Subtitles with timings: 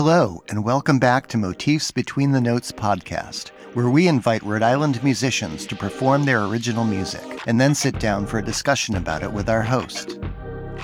[0.00, 5.02] Hello, and welcome back to Motifs Between the Notes podcast, where we invite Rhode Island
[5.02, 9.32] musicians to perform their original music and then sit down for a discussion about it
[9.32, 10.16] with our host.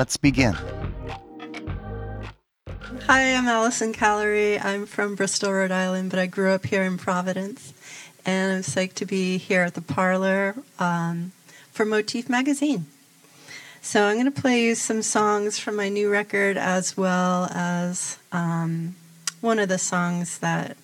[0.00, 0.54] Let's begin.
[3.06, 4.58] Hi, I'm Allysen Callery.
[4.61, 7.72] I'm from Bristol, Rhode Island, but I grew up here in Providence.
[8.26, 11.31] And I'm psyched to be here at the parlor um,
[11.71, 12.87] for Motif Magazine.
[13.81, 18.19] So I'm going to play you some songs from my new record as well as
[18.33, 18.96] um,
[19.45, 20.77] one of the songs that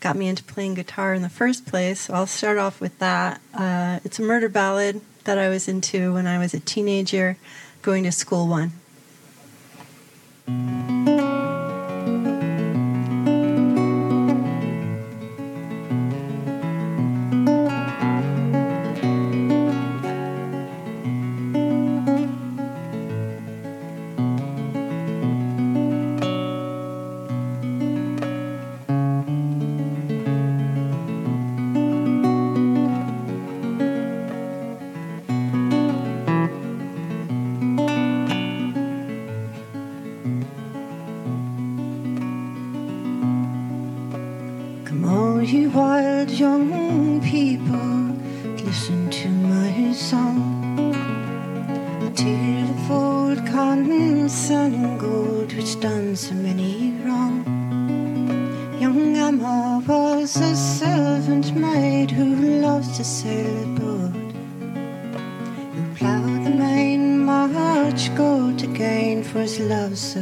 [0.00, 2.10] got me into playing guitar in the first place.
[2.10, 3.40] I'll start off with that.
[3.54, 7.36] Uh, it's a murder ballad that I was into when I was a teenager
[7.82, 8.72] going to school one.
[45.52, 50.94] You wild young people, listen to my song.
[52.02, 57.44] A tale of old and gold, which done so many wrong.
[58.78, 64.32] Young Emma was a servant maid who loved to sail a boat.
[65.72, 70.20] Who ploughed the main march, gold to gain for his love, so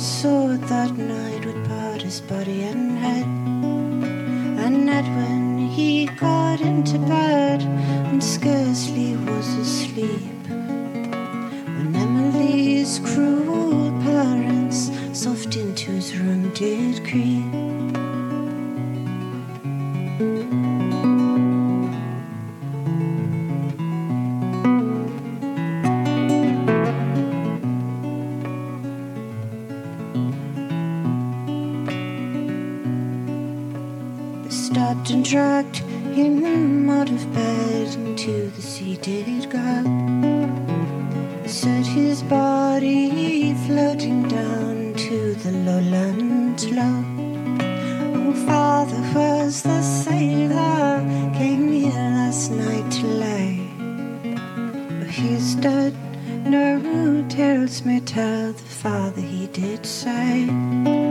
[0.00, 0.39] a
[55.20, 55.94] He's dead,
[56.46, 61.09] no tales may tell the father he did say.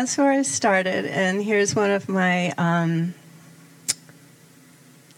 [0.00, 1.04] that's where I started.
[1.04, 3.12] And here's one of my um,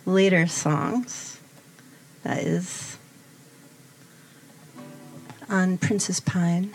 [0.04, 1.40] later songs
[2.24, 2.98] that is
[5.48, 6.74] on Princess Pine.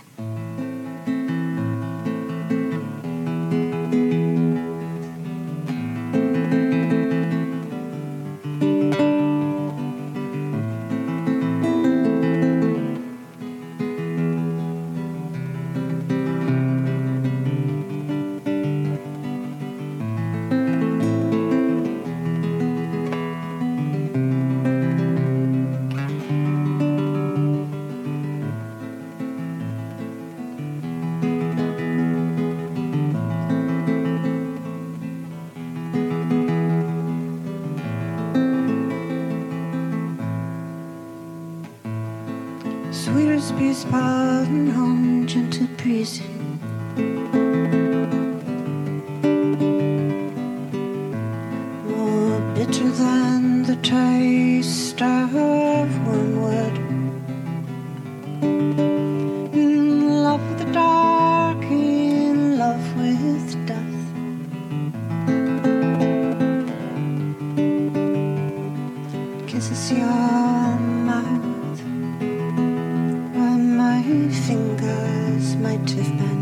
[69.47, 70.77] kisses your
[71.07, 71.81] mouth
[73.33, 74.03] where my
[74.45, 76.36] fingers might have been.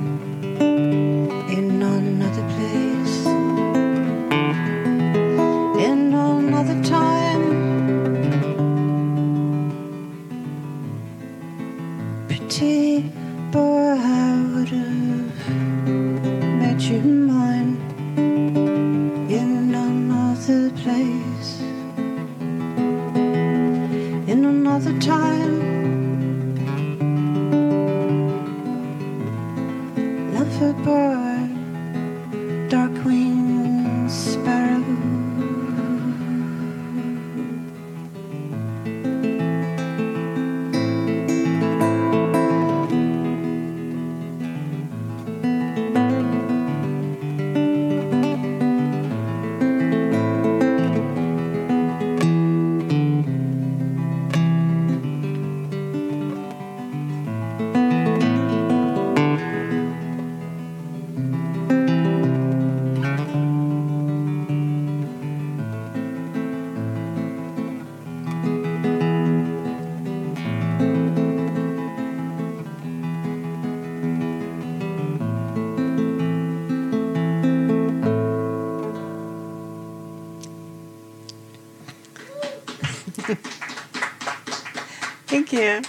[85.56, 85.84] Yeah.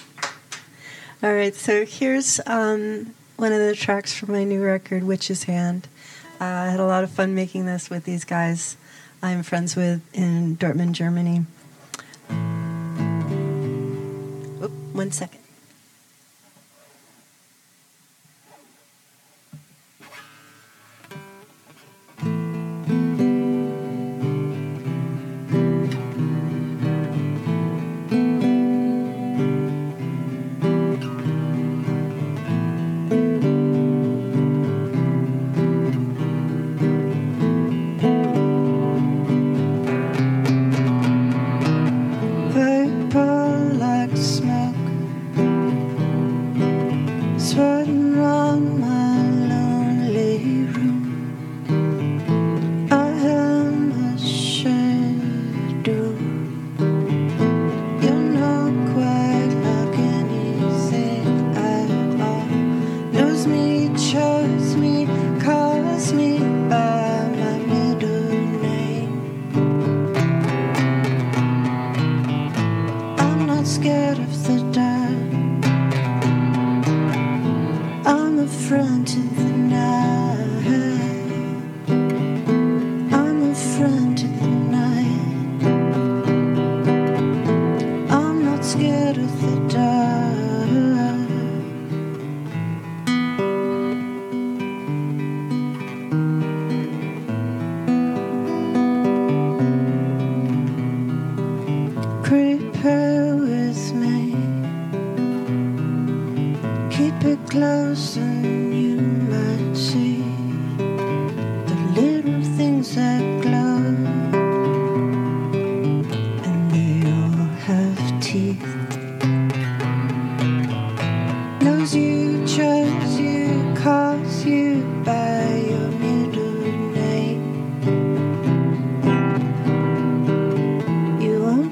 [1.24, 5.88] All right, so here's um, one of the tracks from my new record, Witch's Hand.
[6.40, 8.76] Uh, I had a lot of fun making this with these guys
[9.24, 11.46] I'm friends with in Dortmund, Germany.
[14.62, 15.45] Oop, one second.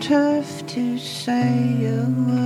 [0.08, 2.43] tough to say a word.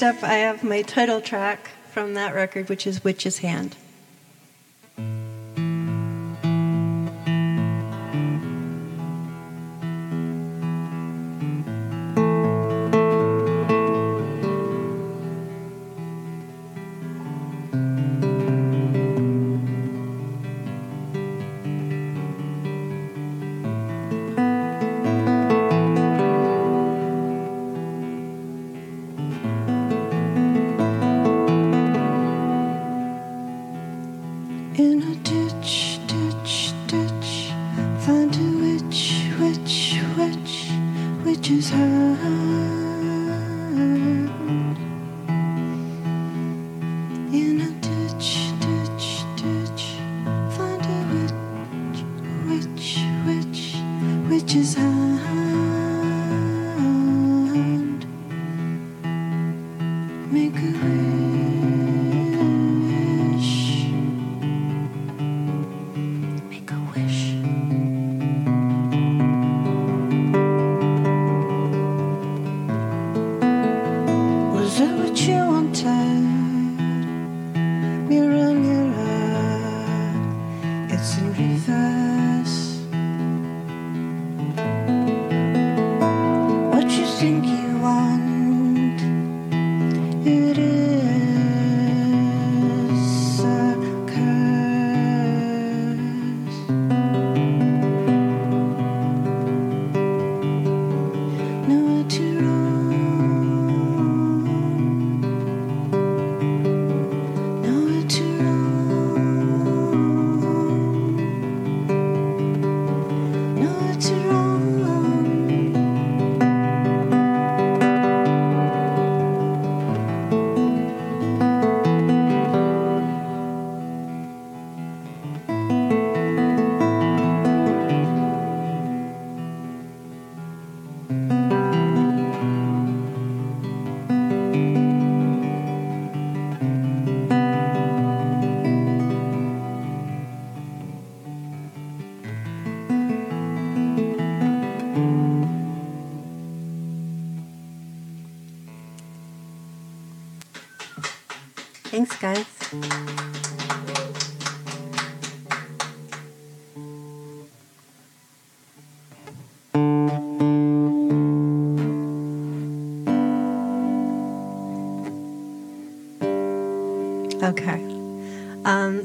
[0.00, 3.76] Next up, I have my title track from that record, which is Witch's Hand.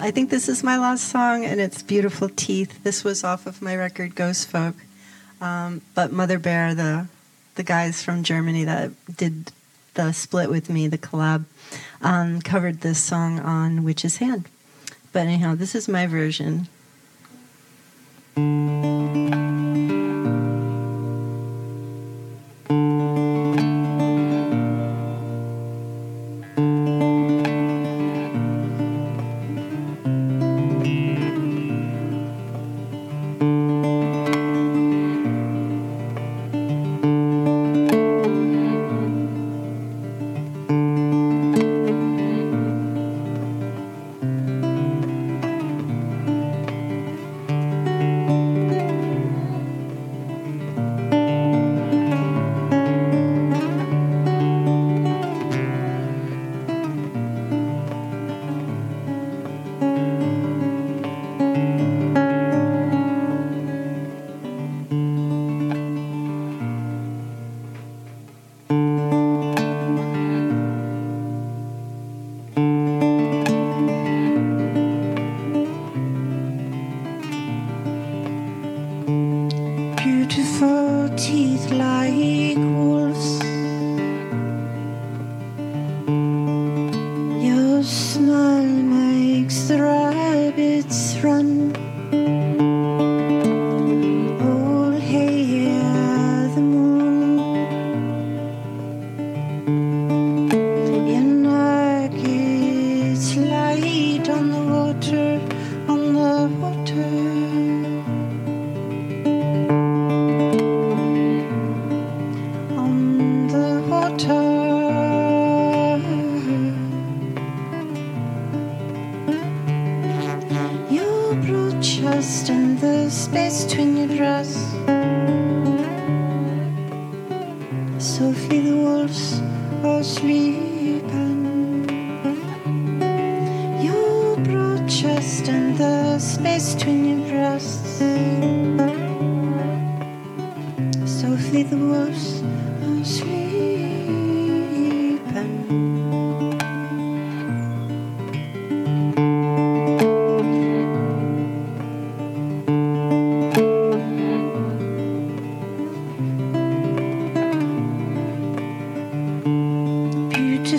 [0.10, 2.84] I think this is my last song, and it's Beautiful Teeth.
[2.84, 4.74] This was off of my record Ghost Folk.
[5.39, 7.06] Um, but Mother Bear, the
[7.54, 9.51] the guys from Germany that did
[9.94, 11.46] the split with me, the collab,
[12.01, 14.50] um, covered this song on Witch's Hand.
[15.13, 16.68] But anyhow, this is my version.
[81.58, 82.99] Like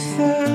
[0.00, 0.49] Beautiful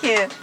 [0.00, 0.36] Thank you.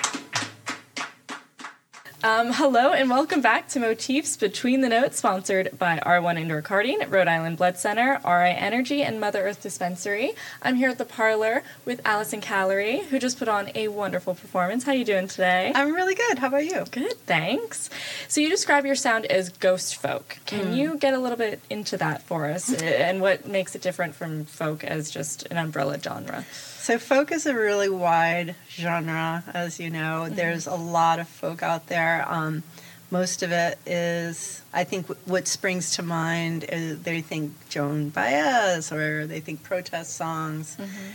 [2.24, 7.10] Um, hello and welcome back to Motifs Between the Notes, sponsored by R1 Indoor Karting,
[7.12, 10.32] Rhode Island Blood Center, RI Energy, and Mother Earth Dispensary.
[10.64, 14.86] I'm here at the parlor with Allysen Callery, who just put on a wonderful performance.
[14.86, 15.72] How you doing today?
[15.76, 16.40] I'm really good.
[16.40, 16.84] How about you?
[16.90, 17.92] Good, thanks.
[18.28, 20.40] So you describe your sound as ghost folk.
[20.48, 24.16] Can you get a little bit into that for us, and what makes it different
[24.16, 26.44] from folk as just an umbrella genre?
[26.86, 30.26] So, folk is a really wide genre, as you know.
[30.26, 30.36] Mm-hmm.
[30.36, 32.24] There's a lot of folk out there.
[32.28, 32.62] Um,
[33.10, 38.10] most of it is, I think, w- what springs to mind is they think Joan
[38.10, 41.14] Baez or they think protest songs, mm-hmm.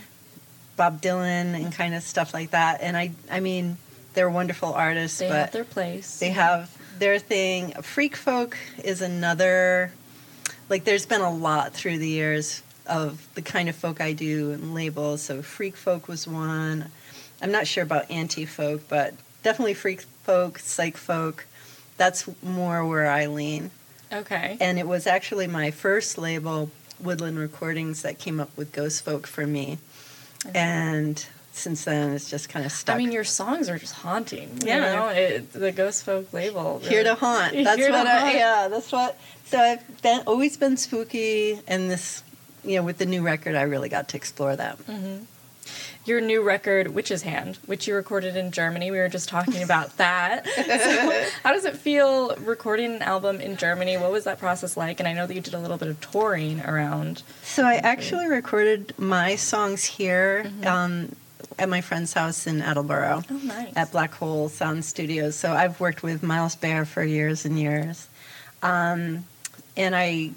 [0.75, 1.69] Bob Dylan, and mm-hmm.
[1.69, 2.81] kind of stuff like that.
[2.81, 3.77] And I, I mean,
[4.13, 6.19] they're wonderful artists, They but have their place.
[6.19, 7.71] they have their thing.
[7.81, 9.93] Freak folk is another.
[10.67, 14.51] Like, there's been a lot through the years of the kind of folk I do
[14.51, 15.21] and labels.
[15.21, 16.91] So, freak folk was one.
[17.41, 19.13] I'm not sure about anti folk, but
[19.43, 21.45] definitely freak folk, psych folk.
[21.97, 23.71] That's more where I lean.
[24.11, 24.57] Okay.
[24.59, 29.25] And it was actually my first label, Woodland Recordings, that came up with Ghost Folk
[29.25, 29.77] for me.
[30.53, 32.95] And since then, it's just kind of stuck.
[32.95, 34.59] I mean, your songs are just haunting.
[34.63, 34.75] Yeah.
[34.75, 36.79] You know, it, the ghost folk label.
[36.79, 37.53] Here to haunt.
[37.63, 38.35] That's Here to what I haunt.
[38.35, 42.23] yeah, that's what so I've been always been spooky and this
[42.63, 44.77] you know, with the new record I really got to explore that.
[46.05, 48.89] your new record, Witch's Hand, which you recorded in Germany.
[48.91, 50.47] We were just talking about that.
[50.47, 53.97] so, how does it feel recording an album in Germany?
[53.97, 54.99] What was that process like?
[54.99, 57.23] And I know that you did a little bit of touring around.
[57.43, 61.15] So I actually recorded my songs here um,
[61.59, 63.21] at my friend's house in Attleboro.
[63.29, 63.73] Oh, nice.
[63.75, 65.35] At Black Hole Sound Studios.
[65.35, 68.07] So I've worked with Miles Bear for years and years.
[68.63, 69.25] Um,
[69.77, 70.31] and I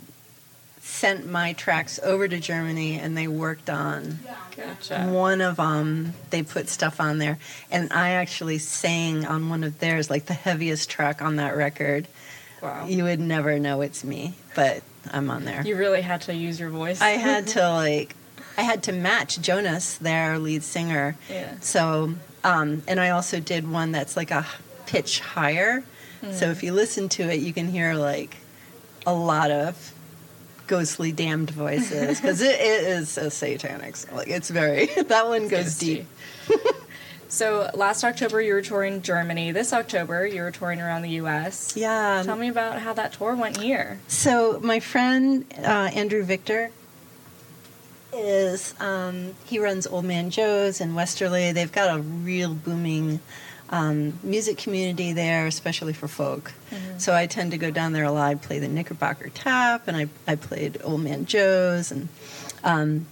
[0.86, 4.18] sent my tracks over to Germany and they worked on
[4.54, 5.06] Gotcha.
[5.10, 7.38] one of them they put stuff on there
[7.70, 12.06] and i actually sang on one of theirs like the heaviest track on that record
[12.62, 12.86] Wow.
[12.86, 16.60] you would never know it's me but i'm on there You really had to use
[16.60, 17.00] your voice.
[17.00, 18.14] i had to like
[18.58, 21.54] i had to match jonas their lead singer Yeah.
[21.60, 24.46] so um, and i also did one that's like a
[24.86, 25.82] pitch higher
[26.30, 28.36] so if you listen to it you can hear like
[29.06, 29.92] a lot of
[30.66, 34.16] ghostly damned voices because it, it is a satanic song.
[34.16, 35.80] like it's very that one goes Ghosty.
[35.80, 36.06] deep
[37.34, 39.50] So last October you were touring Germany.
[39.50, 41.76] This October you were touring around the U.S.
[41.76, 42.22] Yeah.
[42.24, 43.98] Tell me about how that tour went here.
[44.06, 46.70] So my friend uh, Andrew Victor
[48.12, 51.50] is um, he runs Old Man Joe's in Westerly.
[51.50, 53.18] They've got a real booming
[53.70, 56.52] um, music community there, especially for folk.
[56.98, 58.30] So I tend to go down there a lot.
[58.30, 62.08] I play the Knickerbocker Tap, and I I played Old Man Joe's and.
[62.62, 63.06] Um,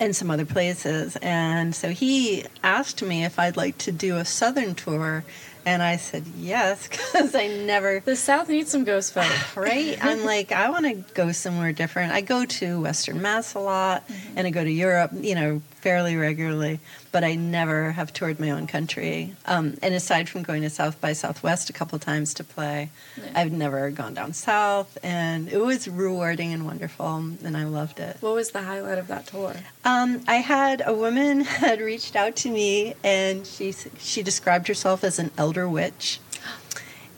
[0.00, 1.16] and some other places.
[1.20, 5.24] And so he asked me if I'd like to do a southern tour
[5.66, 9.30] And I said yes because I never The South needs some ghost folk.
[9.56, 9.98] right?
[10.02, 12.12] I'm like, I want to go somewhere different.
[12.12, 14.04] I go to Western Mass a lot
[14.36, 16.80] and I go to Europe, you know, fairly regularly,
[17.12, 19.34] but I never have toured my own country.
[19.46, 23.24] Um, and aside from going to South by Southwest a couple times to play, Yeah.
[23.34, 24.98] I've never gone down south.
[25.02, 28.16] And it was rewarding and wonderful, and I loved it.
[28.20, 29.54] What was the highlight of that tour?
[29.84, 35.02] Um, I had a woman had reached out to me, and she she described herself
[35.04, 36.20] as an elder witch,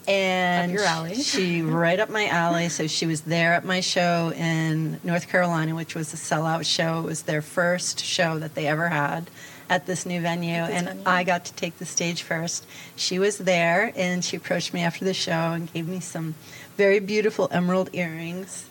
[0.07, 1.15] and Up your alley.
[1.21, 2.69] she right up my alley.
[2.69, 6.99] So she was there at my show in North Carolina, which was a sellout show.
[6.99, 9.29] It was their first show that they ever had
[9.69, 11.03] at this new venue, this and venue.
[11.05, 12.65] I got to take the stage first.
[12.95, 16.35] She was there, and she approached me after the show and gave me some
[16.77, 18.65] very beautiful emerald earrings.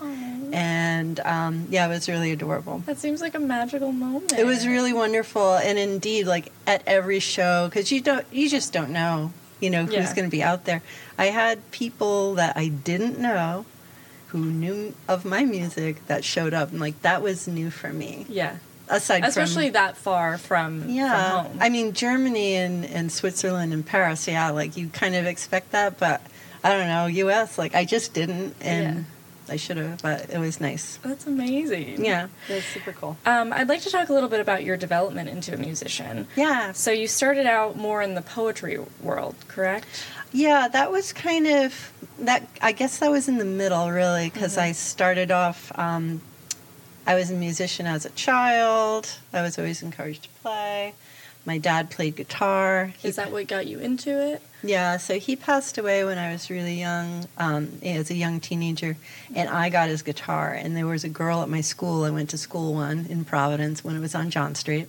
[0.53, 2.79] And um, yeah, it was really adorable.
[2.81, 4.35] That seems like a magical moment.
[4.35, 8.73] It was really wonderful, and indeed, like at every show, because you don't, you just
[8.73, 10.15] don't know, you know, who's Yeah.
[10.15, 10.83] going to be out there.
[11.17, 13.65] I had people that I didn't know,
[14.29, 18.27] who knew of my music that showed up, and like that was new for me.
[18.29, 18.57] Yeah.
[18.89, 21.59] Aside Especially from that far from, yeah, from home.
[21.61, 25.99] I mean Germany and, and Switzerland and Paris, yeah, like you kind of expect that,
[25.99, 26.21] but
[26.65, 27.57] I don't know, U.S.
[27.57, 29.07] Like I just didn't, and
[29.49, 30.99] I should have, but it was nice.
[31.03, 32.05] That's amazing.
[32.05, 33.17] Yeah, it was super cool.
[33.27, 36.29] Um, I'd like to talk a little bit about your development into a musician.
[36.37, 39.87] Yeah, So you started out more in the poetry world, correct?
[40.33, 42.49] Yeah, that was kind of that.
[42.63, 45.71] I guess that was in the middle, really, because I started off.
[45.79, 46.23] Um,
[47.07, 49.11] I was a musician as a child.
[49.33, 50.95] I was always encouraged to play.
[51.45, 52.95] My dad played guitar.
[53.03, 54.43] Is that what got you into it?
[54.63, 58.97] yeah, so he passed away when I was really young, um, as a young teenager,
[59.35, 60.53] and I got his guitar.
[60.53, 62.05] And there was a girl at my school.
[62.05, 64.89] I went to school one in Providence when it was on John Street,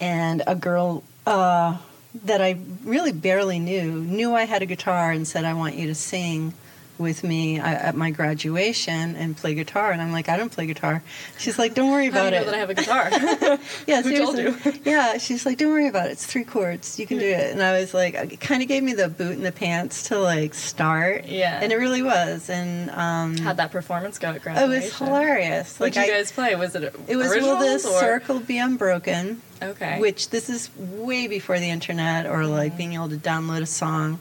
[0.00, 1.78] and a girl uh,
[2.24, 5.88] that I really barely knew knew I had a guitar and said, "I want you
[5.88, 6.54] to sing."
[6.98, 10.66] With me uh, at my graduation and play guitar, and I'm like, I don't play
[10.66, 11.02] guitar.
[11.38, 12.44] She's like, don't worry How about do you it.
[12.46, 13.58] know that I have a guitar?
[13.86, 14.80] Yeah, Who told seriously.
[14.84, 16.12] yeah, she's like, "Don't worry about it.
[16.12, 16.98] It's three chords.
[16.98, 19.32] You can do it." And I was like, it kind of gave me the boot
[19.32, 21.26] in the pants to like start.
[21.26, 21.60] Yeah.
[21.62, 22.48] and it really was.
[22.50, 24.72] And um, How'd that performance go at graduation?
[24.72, 25.78] it was hilarious.
[25.78, 26.54] What did I, you guys play?
[26.56, 29.42] Was it it was Will or- Circle Be Unbroken?
[29.62, 30.00] Okay.
[30.00, 34.18] Which this is way before the internet or like being able to download a song.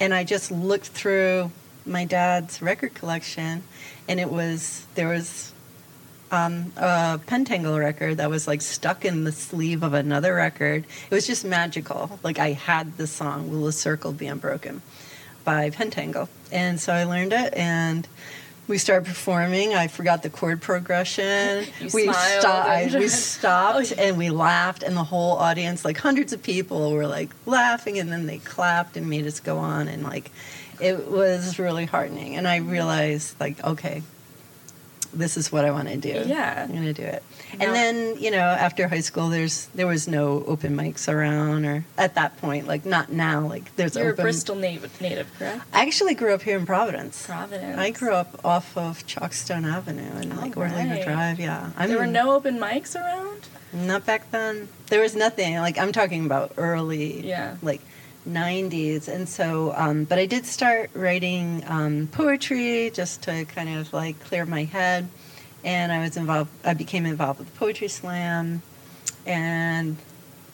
[0.00, 1.50] And I just looked through
[1.88, 3.62] my dad's record collection,
[4.08, 5.52] and it was there was
[6.30, 10.84] um, a Pentangle record that was like stuck in the sleeve of another record.
[11.10, 12.18] It was just magical.
[12.22, 14.82] Like I had the song "Will the Circle Be Unbroken"
[15.44, 18.06] by Pentangle, and so I learned it and.
[18.66, 19.72] We started performing.
[19.72, 21.64] I forgot the chord progression.
[21.80, 22.94] You we smiled stopped.
[22.96, 27.06] we stopped Oh, and we laughed, and the whole audience, like hundreds of people, were
[27.06, 30.30] like laughing, and then they clapped and made us go on, and like
[30.80, 32.36] it was really heartening.
[32.36, 34.02] And I realized, like, okay,
[35.12, 36.22] this is what I want to do.
[36.26, 36.66] Yeah.
[36.68, 37.22] I'm gonna do it.
[37.52, 41.84] And then you know, after high school, there's there was no open mics around, or
[41.96, 43.46] at that point, like not now.
[43.46, 44.14] Like there's You're a.
[44.14, 45.62] Bristol native, native, correct?
[45.72, 47.24] I actually grew up here in Providence.
[47.26, 47.78] Providence.
[47.78, 51.04] I grew up off of Chalkstone Avenue and like oh, Orlando right.
[51.04, 51.40] Drive.
[51.40, 53.48] Yeah, I'm There were no open mics around.
[53.72, 54.68] not back then.
[54.88, 55.56] There was nothing.
[55.56, 57.56] Like I'm talking about early, Yeah.
[57.62, 57.80] like
[58.26, 59.08] 90s.
[59.08, 64.18] And so, um, but I did start writing um, poetry just to kind of like
[64.20, 65.08] clear my head.
[65.64, 66.50] And I was involved.
[66.64, 68.62] I became involved with the poetry slam,
[69.26, 69.96] and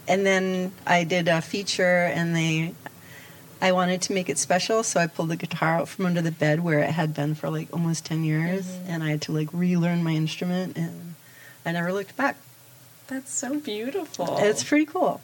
[0.09, 2.75] and then I did a feature, and they.
[3.63, 6.31] I wanted to make it special, so I pulled the guitar out from under the
[6.33, 8.81] bed where it had been for like almost 10 years, Mhm.
[8.89, 11.15] and I had to like relearn my instrument, and
[11.65, 12.37] I never looked back.
[13.07, 14.37] That's so beautiful.
[14.41, 15.21] It's pretty cool.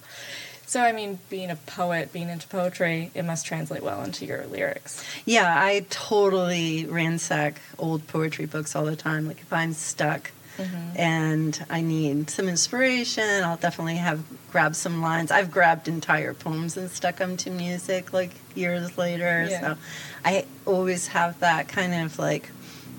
[0.71, 0.81] So.
[0.81, 5.05] I mean, being a poet, being into poetry, it must translate well into your lyrics.
[5.25, 9.27] Yeah, I totally ransack old poetry books all the time.
[9.27, 10.97] Like if I'm stuck mm-hmm.
[10.97, 15.31] and I need some inspiration, I'll definitely have grabbed some lines.
[15.31, 19.47] I've grabbed entire poems and stuck them to music like years later.
[19.49, 19.61] Yeah.
[19.61, 19.77] So
[20.25, 22.51] I always have that kind of like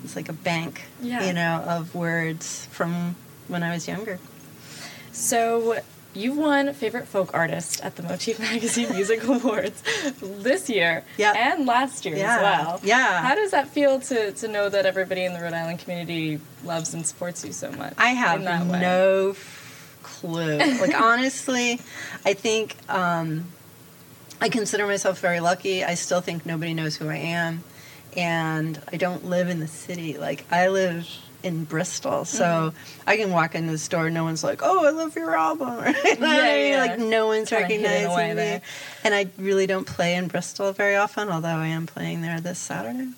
[0.03, 1.25] it's like a bank, Yeah.
[1.25, 3.15] you know, of words from
[3.47, 4.19] when I was younger.
[5.11, 5.79] So
[6.13, 9.81] you won favorite folk artist at the Motif Magazine Music Awards
[10.21, 11.33] this year Yeah.
[11.35, 12.35] and last year Yeah.
[12.35, 12.79] as well.
[12.83, 13.21] Yeah.
[13.21, 16.93] How does that feel to, to know that everybody in the Rhode Island community loves
[16.93, 17.93] and supports you so much?
[17.97, 20.57] I have no f- clue.
[20.57, 21.79] Like honestly,
[22.25, 23.45] I think um,
[24.41, 25.83] I consider myself very lucky.
[25.83, 27.63] I still think nobody knows who I am,
[28.17, 30.17] and I don't live in the city.
[30.17, 31.07] Like I live
[31.43, 33.09] in Bristol, so Mm-hmm.
[33.09, 34.09] I can walk into the store.
[34.09, 35.95] No one's like, "Oh, I love your album," right?
[36.05, 36.71] You know what I mean?
[36.73, 36.79] yeah.
[36.81, 38.61] Like no one's Kinda recognizing me.
[39.03, 42.59] And I really don't play in Bristol very often, although I am playing there this
[42.59, 43.09] Saturday.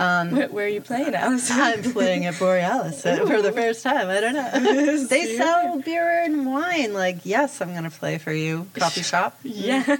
[0.00, 1.52] Um, Where, where are you playing, Allysen?
[1.84, 4.08] I'm playing at Borealis uh, for the first time.
[4.08, 5.04] I don't know.
[5.06, 6.92] they sell beer and wine.
[6.92, 8.66] Like, yes, I'm going to play for you.
[8.74, 9.38] Coffee shop.
[9.44, 9.96] yeah.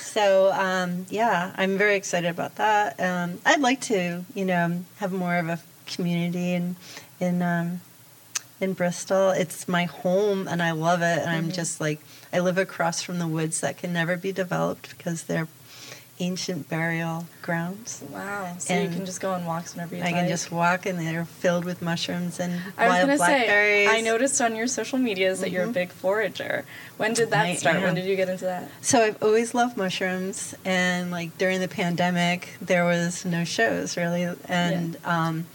[0.00, 2.98] So, um, yeah, I'm very excited about that.
[3.00, 5.58] Um, I'd like to, you know, have more of a
[5.96, 6.76] community in
[7.20, 7.80] in um,
[8.60, 9.30] in Bristol.
[9.30, 11.18] It's my home, and I love it.
[11.18, 12.00] And I'm just like,
[12.32, 15.48] I live across from the woods that can never be developed because they're
[16.20, 18.04] ancient burial grounds.
[18.10, 18.54] Wow.
[18.58, 20.12] So And you can just go on walks whenever you want.
[20.12, 20.22] I like.
[20.22, 23.88] can just walk, and they're filled with mushrooms and I was wild gonna blackberries.
[23.88, 26.64] say, I noticed on your social medias that you're a big forager.
[26.96, 27.82] When did that I start?
[27.82, 28.70] When did you get into that?
[28.82, 34.28] So I've always loved mushrooms, and like during the pandemic, there was no shows really,
[34.48, 35.46] and um,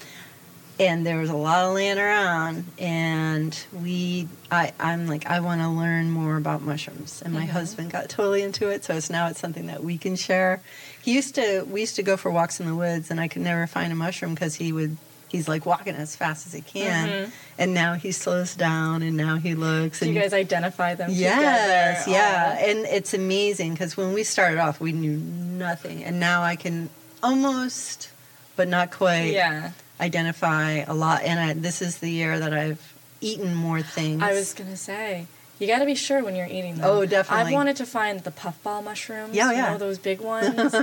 [0.80, 5.62] and there was a lot of laying around, and we, I, I'm like, I want
[5.62, 9.28] to learn more about mushrooms, and my husband got totally into it, so it's now
[9.28, 10.62] it's something that we can share.
[11.02, 13.42] He used to, we used to go for walks in the woods, and I could
[13.42, 14.98] never find a mushroom because he would.
[15.30, 17.32] He's like walking as fast as he can, Mhm.
[17.58, 20.00] and now he slows down, and now he looks.
[20.00, 22.18] Do and you guys identify them Yes, together?
[22.18, 26.56] yeah, and it's amazing because when we started off, we knew nothing, and now I
[26.56, 26.90] can
[27.22, 28.10] almost,
[28.56, 29.72] but not quite, Yeah.
[30.00, 31.24] Identify a lot.
[31.24, 34.22] And I, this is the year that I've eaten more things.
[34.22, 35.28] I was gonna say.
[35.60, 36.86] You got to be sure when you're eating them.
[36.86, 37.46] Oh, definitely.
[37.46, 39.36] I've wanted to find the puffball mushrooms.
[39.36, 39.72] Yeah, you yeah.
[39.72, 40.76] know, those big ones.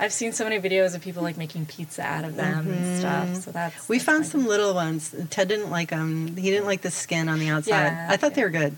[0.00, 3.36] I've seen so many videos of people like making pizza out of them and stuff.
[3.44, 3.74] So that's.
[3.74, 3.92] Mm-hmm.
[3.92, 5.14] we that's found some little ones.
[5.28, 6.34] Ted didn't like them.
[6.36, 7.70] He didn't like the skin on the outside.
[7.70, 8.74] Yeah, I thought they were good.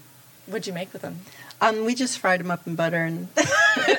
[0.47, 1.21] What'd you make with them?
[1.61, 3.29] Um, we just fried them up in butter and,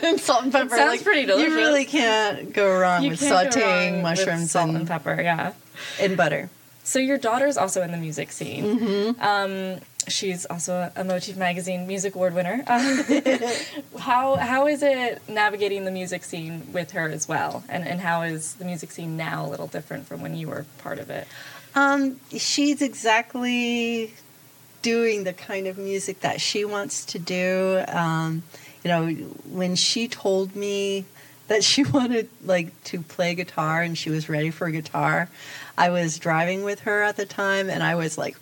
[0.03, 0.75] and salt and pepper.
[0.75, 1.49] sounds pretty delicious.
[1.49, 5.19] You really can't go wrong You with sautéing wrong with salt and and, pepper.
[5.19, 5.53] Yeah.
[5.99, 6.49] And butter.
[6.83, 8.79] So your daughter's also in the music scene.
[8.79, 9.21] Mm-hmm.
[9.21, 12.63] Um, she's also a Motif Magazine Music Award winner.
[13.97, 17.63] how how is it navigating the music scene with her as well?
[17.69, 20.65] And and how is the music scene now a little different from when you were
[20.77, 21.27] part of it?
[21.73, 24.13] Um, she's exactly
[24.83, 27.83] doing the kind of music that she wants to do.
[27.87, 28.43] Um,
[28.83, 29.07] you know,
[29.49, 31.05] when she told me
[31.47, 35.29] that she wanted like to play guitar and she was ready for a guitar,
[35.77, 38.37] I was driving with her at the time and I was like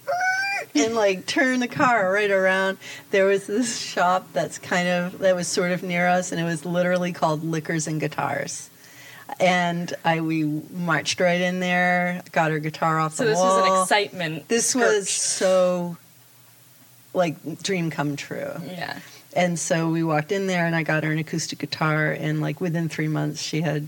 [0.75, 2.77] and like turn the car right around.
[3.11, 6.45] There was this shop that's kind of that was sort of near us and it
[6.45, 8.69] was literally called Liquors and Guitars.
[9.39, 13.49] And I we marched right in there, got her guitar off So the wall.
[13.49, 14.47] So this was an excitement.
[14.47, 15.97] This was so
[17.13, 18.51] like dream come true.
[18.65, 18.99] Yeah.
[19.35, 22.61] And so we walked in there and I got her an acoustic guitar and like
[22.61, 23.87] within 3 months she had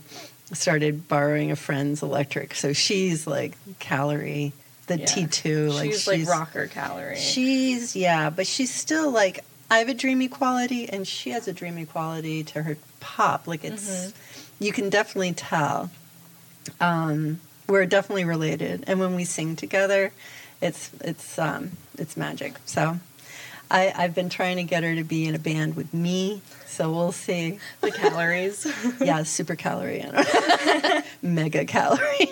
[0.54, 2.56] started borrowing a friend's electric.
[2.56, 4.54] So she's like calorie
[4.88, 5.06] the Yeah.
[5.06, 7.18] T2 like she's, like rocker calorie.
[7.18, 11.54] She's yeah, but she's still like I have a dreamy quality and she has a
[11.54, 13.48] dreamy quality to her pop.
[13.48, 14.64] Like it's Mm-hmm.
[14.64, 15.90] you can definitely tell.
[16.80, 20.12] Um, we're definitely related, and when we sing together,
[20.62, 22.56] it's it's um, it's magic.
[22.66, 23.00] So.
[23.72, 26.92] I, I've been trying to get her to be in a band with me, so
[26.92, 27.60] we'll see.
[27.82, 28.68] the calories.
[29.02, 32.32] Yeah, super calorie and mega calorie.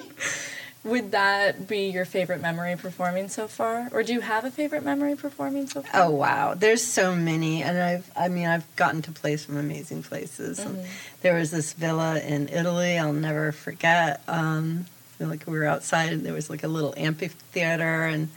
[0.84, 4.84] Would that be your favorite memory performing so far, or do you have a favorite
[4.84, 6.02] memory performing so far?
[6.04, 10.04] Oh wow, there's so many, and I've I mean I've gotten to play some amazing
[10.04, 10.60] places.
[10.60, 10.86] And
[11.22, 14.22] There was this villa in Italy I'll never forget.
[14.28, 14.86] Um,
[15.22, 18.28] like we were outside, and there was like a little amphitheater, and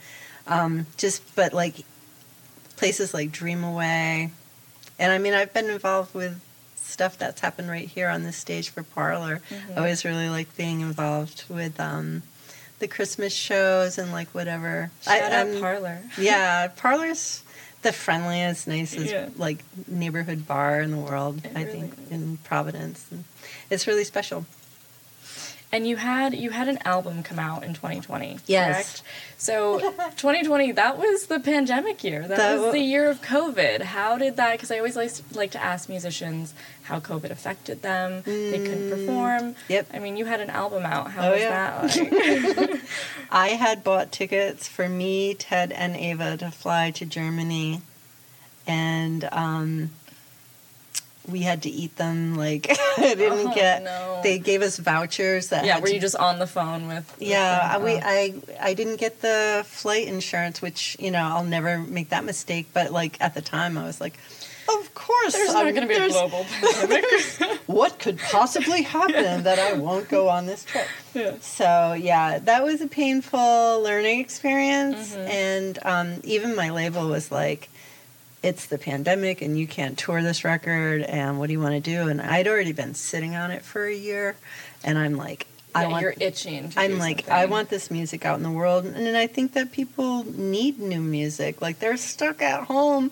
[0.47, 1.75] um, just but like
[2.77, 4.31] places like Dream Away,
[4.97, 6.39] and I mean I've been involved with
[6.75, 9.41] stuff that's happened right here on this stage for Parlor.
[9.75, 12.23] I always really like being involved with um,
[12.79, 14.91] the Christmas shows and like whatever.
[15.01, 15.99] Shout I, out Parlor.
[16.17, 17.43] yeah, Parlor's
[17.81, 19.29] the friendliest, nicest, Yeah.
[19.37, 21.43] like neighborhood bar in the world.
[21.45, 22.11] It I really think is.
[22.11, 23.25] in Providence, and
[23.69, 24.45] it's really special.
[25.69, 28.73] And you had you had an album come out in 2020, Yes.
[28.73, 29.03] correct?
[29.37, 29.79] So
[30.15, 32.21] 2020, that was the pandemic year.
[32.25, 33.81] That, That was wa- the year of COVID.
[33.81, 34.53] How did that?
[34.53, 36.53] Because I always like like to ask musicians
[36.83, 38.21] how COVID affected them.
[38.23, 39.41] They couldn't perform.
[39.41, 39.87] Mm, yep.
[39.93, 41.11] I mean, you had an album out.
[41.11, 41.81] How Oh, was yeah.
[41.85, 42.81] that like?
[43.31, 47.81] I had bought tickets for me, Ted, and Ava to fly to Germany,
[48.65, 49.89] and um,
[51.27, 52.35] we had to eat them.
[52.35, 53.83] Like I didn't Oh, get.
[53.83, 54.21] no.
[54.23, 55.65] They gave us vouchers that.
[55.65, 57.05] yeah, were to you just on the phone with?
[57.19, 57.69] with Yeah?
[57.73, 57.99] I, we Oh.
[58.03, 62.67] I I didn't get the flight insurance, which you know I'll never make that mistake.
[62.73, 64.15] But like at the time, I was like,
[64.69, 67.05] Of course, There's I'm- not going to be a global pandemic.
[67.67, 70.87] What could possibly happen that I won't go on this trip?
[71.13, 71.33] yeah.
[71.41, 75.29] So yeah, that was a painful learning experience, Mhm.
[75.29, 77.69] and um, even my label was like,
[78.43, 81.01] "It's the pandemic, and you can't tour this record.
[81.01, 83.85] And what do you want to do?" And I'd already been sitting on it for
[83.85, 84.35] a year,
[84.83, 86.71] and I'm like, "I want." you're itching.
[86.77, 87.33] I'm like, something.
[87.33, 91.01] I want this music out in the world, and I think that people need new
[91.01, 91.61] music.
[91.61, 93.11] Like they're stuck at home.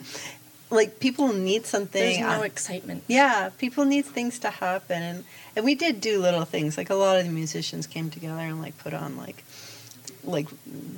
[0.71, 2.01] Like people need something.
[2.01, 3.03] There's no excitement.
[3.07, 5.23] yeah, people need things to happen, and
[5.55, 6.77] and we did do little things.
[6.77, 9.43] Like a lot of the musicians came together and like put on like
[10.23, 10.47] like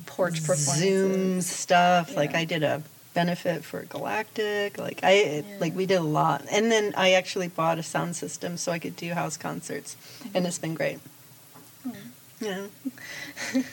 [0.05, 0.79] Porch performances.
[0.79, 2.15] Zoom stuff.
[2.15, 2.81] Like I did a
[3.17, 4.77] benefit for Galactic.
[4.77, 8.57] Like I like we did a lot, and then I actually bought a sound system
[8.57, 9.97] so I could do house concerts,
[10.35, 10.99] and it's been great.
[11.81, 11.91] Hmm.
[12.39, 12.67] Yeah.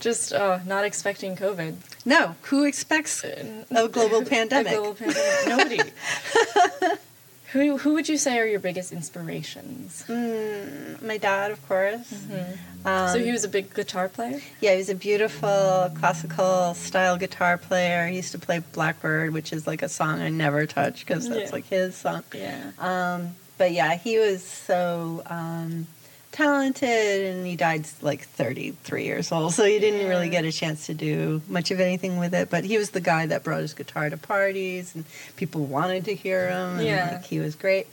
[0.00, 1.72] Just uh, not expecting COVID.
[2.06, 3.24] No, who expects
[3.82, 4.72] a global pandemic?
[4.72, 5.48] A global pandemic.
[5.48, 6.98] Nobody.
[7.52, 10.04] who who would you say are your biggest inspirations?
[10.08, 12.12] Mm, my dad, of course.
[12.12, 12.86] Mm-hmm.
[12.88, 14.40] Um, so he was a big guitar player.
[14.60, 18.06] Yeah, he was a beautiful classical style guitar player.
[18.08, 21.50] He used to play Blackbird, which is like a song I never touch because that's
[21.50, 21.52] Yeah.
[21.52, 22.24] like his song.
[22.34, 22.72] Yeah.
[22.78, 25.86] Um, but yeah, he was so um,
[26.32, 29.54] talented and he died like 33 years old.
[29.54, 32.50] So he didn't really get a chance to do much of anything with it.
[32.50, 35.04] But he was the guy that brought his guitar to parties and
[35.36, 36.78] people wanted to hear him.
[36.78, 37.10] And Yeah.
[37.12, 37.86] like, he was great.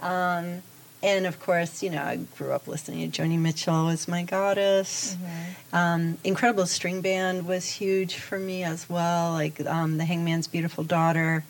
[0.00, 0.62] Um,
[1.02, 5.16] and of course, you know, I grew up listening to Joni Mitchell was my goddess.
[5.16, 5.76] Mm-hmm.
[5.76, 9.32] Um, Incredible String Band was huge for me as well.
[9.32, 11.44] Like um, The Hangman's Beautiful Daughter,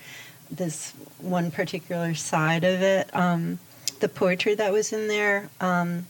[0.50, 3.14] this one particular side of it.
[3.14, 3.58] Um,
[3.98, 6.06] the poetry that was in there, um,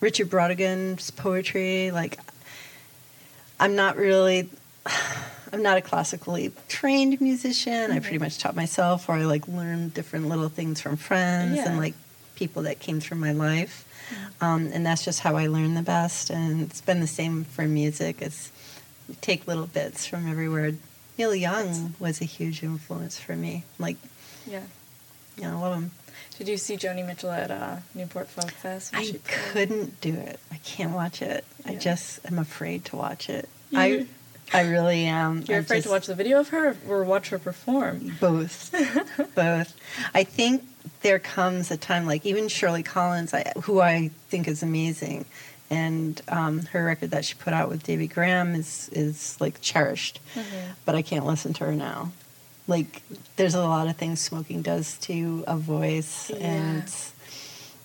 [0.00, 1.90] Richard Brautigan's poetry.
[1.90, 2.18] Like,
[3.58, 4.48] I'm not really.
[5.52, 7.90] I'm not a classically trained musician.
[7.90, 11.68] I pretty much taught myself, or I like learned different little things from friends Yeah.
[11.68, 11.94] and like
[12.36, 13.86] people that came through my life.
[14.40, 16.30] Um, and that's just how I learn the best.
[16.30, 18.22] And it's been the same for music.
[18.22, 18.50] It's
[19.20, 20.72] take little bits from everywhere.
[21.18, 23.64] Neil Young was a huge influence for me.
[23.78, 23.96] Like,
[24.46, 24.62] Yeah.
[25.38, 25.90] Know, I love him.
[26.38, 28.92] Did you see Joni Mitchell at uh, Newport Folk Fest?
[28.94, 30.40] I couldn't do it.
[30.50, 31.44] I can't watch it.
[31.66, 33.48] I just am afraid to watch it.
[33.74, 34.06] I,
[34.52, 35.42] I really am.
[35.46, 38.16] You're I afraid just- to watch the video of her or watch her perform?
[38.20, 38.70] both
[39.34, 39.76] both
[40.14, 40.64] i think
[41.02, 45.26] there comes a time like even shirley collins I, who i think is amazing
[45.68, 50.18] and um, her record that she put out with Davy Graham is is like cherished,
[50.34, 50.72] Mm-hmm.
[50.84, 52.10] but I can't listen to her now.
[52.70, 53.02] Like
[53.36, 56.84] there's a lot of things smoking does to a voice, and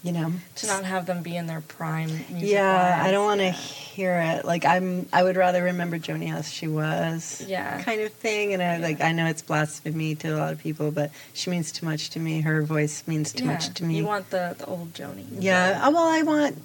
[0.03, 2.11] you know, To not have them be in their prime.
[2.29, 3.51] yeah, I don't want to Yeah.
[3.53, 4.45] hear it.
[4.45, 7.81] Like I'm, I would rather remember Joni as she was, Yeah.
[7.81, 8.53] kind of thing.
[8.53, 11.71] And I like, I know it's blasphemy to a lot of people, but she means
[11.71, 12.41] too much to me.
[12.41, 13.53] Her voice means too yeah.
[13.53, 13.97] much to me.
[13.97, 15.25] You want the, the old Joni.
[15.31, 15.81] yeah.
[15.83, 16.55] Oh, well, I want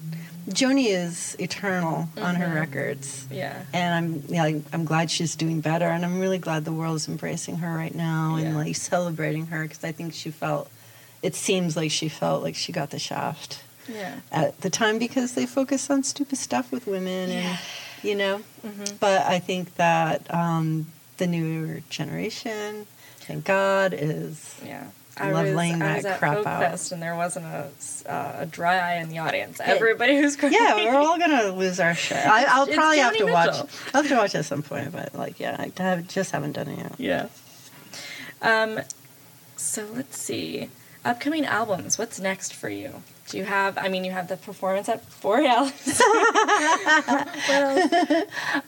[0.51, 2.55] Joni is eternal on her Mhm.
[2.55, 3.25] records.
[3.31, 3.55] Yeah.
[3.73, 7.07] And I'm yeah, I'm glad she's doing better, and I'm really glad the world is
[7.07, 10.69] embracing her right now and like celebrating her because I think she felt.
[11.21, 14.15] It seems like she felt like she got the shaft Yeah.
[14.31, 17.59] at the time because they focus on stupid stuff with women and
[18.03, 18.41] you know.
[18.65, 18.99] Mhm.
[18.99, 20.87] But I think that um,
[21.21, 22.87] the newer generation,
[23.19, 24.87] thank God, is Yeah.
[25.19, 26.61] Love was, I that was at crap out.
[26.61, 27.69] Fest and there wasn't a,
[28.07, 29.59] uh, a dry eye in the audience.
[29.63, 30.53] Everybody was crying.
[30.53, 32.17] yeah, we're all gonna lose our shit.
[32.17, 33.55] I, I'll It's probably have to watch.
[33.93, 36.69] I'll have to watch at some point, but like, yeah, I have, just haven't done
[36.69, 36.93] it yet.
[36.97, 37.27] Yeah.
[38.41, 38.79] Um,
[39.57, 40.69] so let's see.
[41.05, 41.99] Upcoming albums.
[41.99, 43.03] What's next for you?
[43.31, 43.77] Do you have?
[43.77, 46.01] I mean, you have the performance at Borealis.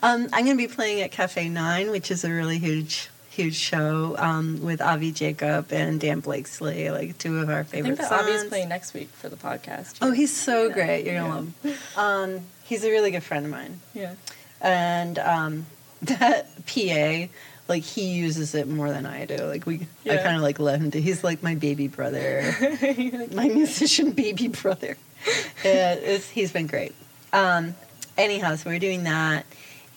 [0.02, 3.54] Um, I'm going to be playing at Cafe Nine, which is a really huge, huge
[3.56, 8.08] show um, with Avi Jacob and Dan Blakeslee, like two of our favorite I think
[8.10, 8.48] that Avi's sons.
[8.48, 9.98] playing next week for the podcast.
[10.02, 10.74] Oh, he's so Yeah.
[10.74, 11.04] great.
[11.06, 11.74] You're gonna love him.
[11.96, 14.14] Um, he's a really good friend of mine, yeah.
[14.60, 15.66] and um,
[16.02, 17.28] that PA,
[17.68, 19.36] like he uses it more than I do.
[19.36, 20.98] Like we, I kind of like let him do.
[21.00, 22.54] He's like my baby brother,
[23.32, 24.96] my musician baby brother.
[25.64, 26.94] Yeah, it's, he's been great.
[27.32, 27.74] Um,
[28.16, 29.46] anyhow, so we're doing that,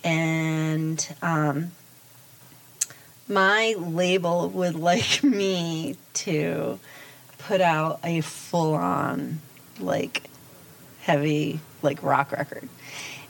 [0.03, 1.71] and um,
[3.27, 6.79] my label would like me to
[7.37, 9.39] put out a full-on
[9.79, 10.23] like
[11.01, 12.67] heavy like rock record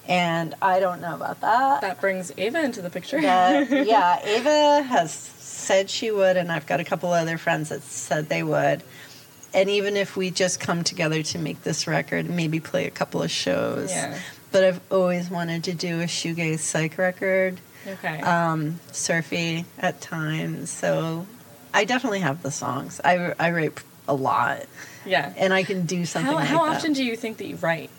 [0.08, 3.20] and i don't know about that, That brings Ava into the picture.
[3.22, 7.82] That- yeah ava has said she would and i've got a couple other friends that
[7.84, 8.84] said they would
[9.54, 13.22] and even if we just come together to make this record maybe play a couple
[13.22, 14.18] of shows Yeah.
[14.52, 18.20] but i've always wanted to do a shoegaze psych record Okay.
[18.20, 20.70] um, surfy at times.
[20.70, 21.26] So
[21.74, 23.00] I definitely have the songs.
[23.06, 24.64] I, I write a lot,
[25.06, 25.32] Yeah.
[25.38, 26.30] and I can do something.
[26.30, 26.76] how like how that.
[26.76, 27.90] often do you think that you write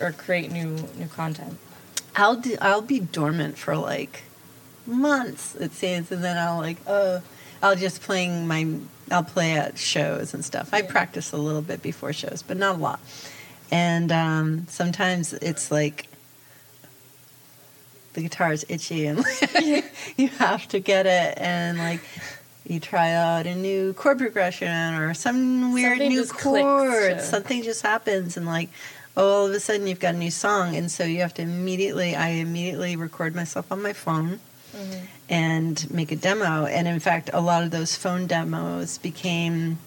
[0.00, 1.58] or create new new content?
[2.14, 4.22] I'll do, I'll be dormant for like
[4.86, 7.22] months it seems, and then I'll like oh
[7.62, 8.66] I'll just playing my
[9.10, 10.70] I'll play at shows and stuff.
[10.72, 10.86] I Yeah.
[10.90, 13.00] practice a little bit before shows, but not a lot.
[13.70, 16.06] And um, sometimes it's like
[18.14, 19.22] the guitar is itchy and
[20.16, 22.00] you have to get it and like
[22.66, 27.20] you try out a new chord progression or some weird Something new just clicks chord.
[27.20, 28.70] Something just happens and like
[29.16, 32.14] all of a sudden you've got a new song and so you have to immediately
[32.14, 34.40] I immediately record myself on my phone
[34.76, 35.04] mm-hmm.
[35.28, 36.66] and make a demo.
[36.66, 39.78] And in fact, a lot of those phone demos became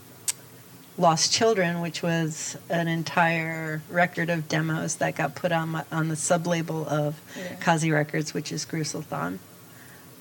[0.98, 6.10] Lost Children, which was an entire record of demos that got put on my, on
[6.10, 7.56] the sub label of Yeah.
[7.56, 9.40] Kazi Records, which is Gruselthon.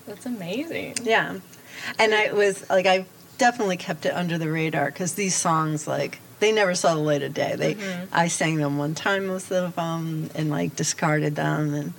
[0.07, 0.95] That's amazing.
[1.03, 1.39] Yeah,
[1.99, 3.05] and I was like, I
[3.37, 7.21] definitely kept it under the radar because these songs, like, they never saw the light
[7.21, 7.55] of day.
[7.55, 7.77] They,
[8.11, 11.93] I sang them one time, most of them, and like discarded them, and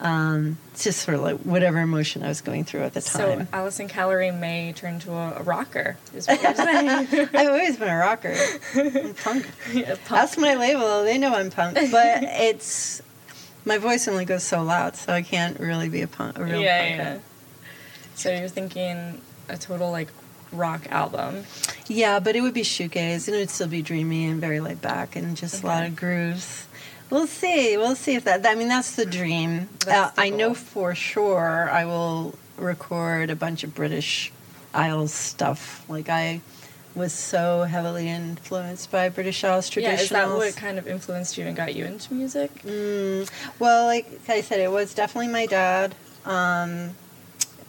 [0.00, 3.46] um, just sort of like whatever emotion I was going through at the time.
[3.46, 3.52] So.
[3.52, 5.96] Allysen Callery may turn to a, a rocker.
[6.14, 6.88] Is what you're saying?
[7.32, 8.34] I've always been a rocker,
[8.74, 9.48] I'm punk.
[9.72, 10.08] Yeah, punk.
[10.08, 11.04] That's my label.
[11.04, 11.90] They know I'm punk, but
[12.22, 13.00] it's
[13.64, 16.38] my voice only goes so loud, so I can't really be a punk.
[16.38, 16.98] A real yeah, punk.
[16.98, 17.18] yeah.
[18.14, 20.08] So you're thinking a total like
[20.56, 21.44] rock album.
[21.86, 24.80] Yeah, but it would be shoegaze, and it would still be dreamy and very laid
[24.82, 26.66] back, and just a lot of grooves.
[27.10, 27.76] We'll see.
[27.76, 28.44] We'll see if that.
[28.44, 29.68] I mean, that's the dream.
[29.84, 34.32] That's Uh, the I know for sure I will record a bunch of British
[34.74, 35.84] Isles stuff.
[35.88, 36.40] Like I
[36.96, 39.82] was so heavily influenced by British Isles traditionals.
[39.82, 42.50] Yeah, is that what kind of influenced you and got you into music?
[42.64, 43.30] Mm,
[43.60, 45.94] well, like I said, it was definitely my dad.
[46.24, 46.96] Um,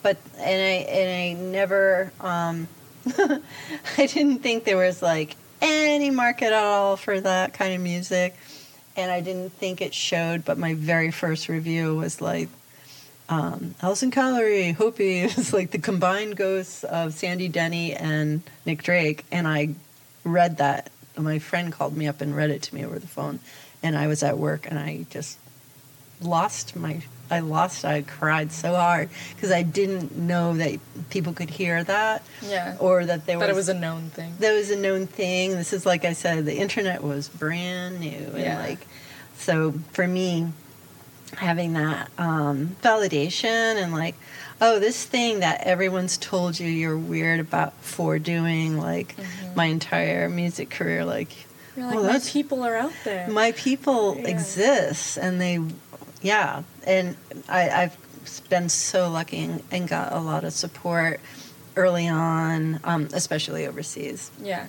[0.02, 2.66] but and I and I never um,
[3.98, 8.36] I didn't think there was like any market at all for that kind of music,
[8.96, 10.44] and I didn't think it showed.
[10.44, 12.48] But my very first review was like.
[13.30, 19.26] Um, Allysen Callery, Hopi is like the combined ghosts of Sandy Denny and Nick Drake,
[19.30, 19.74] and I
[20.24, 20.90] read that.
[21.14, 23.40] My friend called me up and read it to me over the phone,
[23.82, 25.36] and I was at work, and I just
[26.22, 30.78] lost my I lost I cried so hard because I didn't know that
[31.10, 32.76] people could hear that Yeah.
[32.80, 34.34] or that there That was it was a known thing.
[34.40, 35.52] that was a known thing.
[35.52, 38.58] This is like I said, the internet was brand new, and Yeah.
[38.58, 38.86] like
[39.36, 40.48] so for me,
[41.36, 44.14] having that um, validation and like,
[44.60, 49.14] oh, this thing that everyone's told you you're weird about for doing, like
[49.54, 51.28] my entire music career, like
[51.76, 53.28] You're like, Oh, my people are out there.
[53.28, 54.28] my people Yeah.
[54.28, 55.60] exist and they
[56.22, 57.16] yeah and
[57.48, 57.96] I, i've
[58.50, 61.20] been so lucky and, and got a lot of support
[61.76, 64.66] early on um, especially overseas yeah.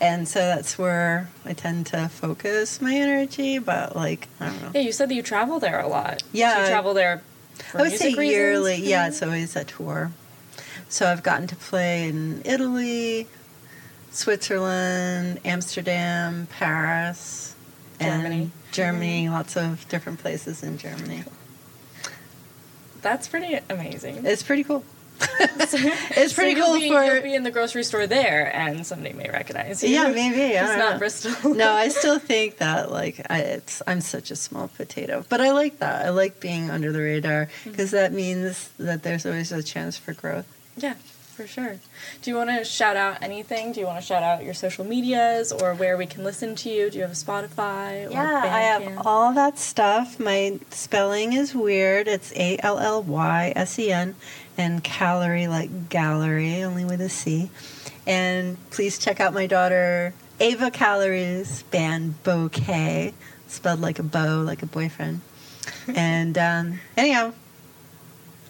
[0.00, 4.70] and so that's where i tend to focus my energy but like i don't know
[4.74, 6.22] Yeah, you said that you travel there a lot.
[6.32, 7.22] Yeah, So you travel there
[7.74, 8.36] i would say music reasons?
[8.36, 10.10] yearly yeah it's always a tour
[10.88, 13.28] so i've gotten to play in italy
[14.10, 17.54] switzerland amsterdam paris
[18.00, 18.50] Germany.
[18.72, 21.24] Germany lots of different places in germany
[23.02, 24.26] That's pretty amazing.
[24.26, 24.84] It's pretty cool.
[25.40, 29.14] it's pretty cool you'll be, for- You'll be in the grocery store there, and somebody
[29.14, 29.88] may recognize you.
[29.88, 30.40] Yeah, maybe.
[30.54, 30.98] It's know.
[30.98, 31.54] Bristol.
[31.62, 35.52] no, I still think that like I, it's I'm such a small potato, but I
[35.52, 36.04] like that.
[36.04, 37.70] I like being under the radar Mm-hmm.
[37.70, 40.46] because that means that there's always a chance for growth.
[40.76, 40.94] Yeah,
[41.30, 41.78] for sure.
[42.22, 43.72] Do you want to shout out anything?
[43.72, 46.68] Do you want to shout out your social medias or where we can listen to
[46.68, 46.90] you?
[46.90, 48.06] Do you have a Spotify?
[48.08, 50.20] Or Yeah, I have all that stuff.
[50.20, 52.08] My spelling is weird.
[52.08, 54.14] It's A L L Y S E N
[54.58, 57.50] and Callery like gallery, only with a C.
[58.06, 63.12] And please check out my daughter Ava Callery's band Bouquet,
[63.46, 65.20] spelled like a bow, like a boyfriend.
[65.94, 67.32] and um, anyhow,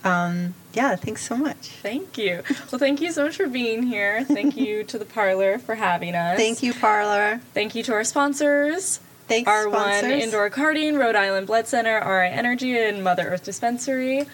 [0.04, 1.70] um, yeah, thanks so much.
[1.82, 2.42] Thank you.
[2.70, 4.24] Well, thank you so much for being here.
[4.24, 6.36] Thank you to the Parlour for having us.
[6.36, 7.40] Thank you, Parlour.
[7.54, 9.00] Thank you to our sponsors.
[9.28, 10.22] Thanks, R1 sponsors.
[10.24, 14.26] Indoor Karting, Rhode Island Blood Center, RI Energy, and Mother Earth Dispensary.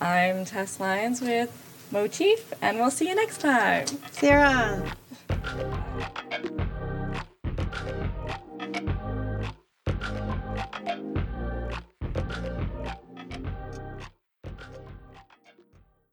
[0.00, 1.50] I'm Tess Lyons with
[1.90, 3.86] Motif, and we'll see you next time.
[4.10, 4.92] Sarah.
[5.28, 5.74] Thank you.